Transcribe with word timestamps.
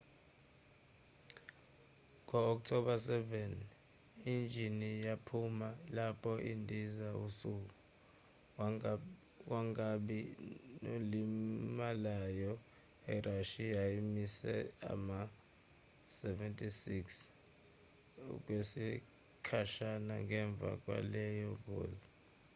ngo-october 2.25 2.97
7 3.09 3.51
injini 4.33 4.89
yaphuma 5.07 5.67
lapho 5.97 6.33
indiza 6.53 7.07
isuka 7.27 8.91
kwangabi 9.41 10.19
nolimalayo. 10.83 12.51
irashiya 13.15 13.83
imise 13.99 14.53
ama-ll-76 14.91 17.07
okwesikhashana 18.33 20.13
ngemva 20.27 20.69
kwaleyo 20.83 21.49
ngozi 21.61 22.07